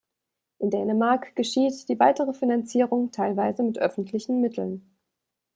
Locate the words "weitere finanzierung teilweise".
1.99-3.61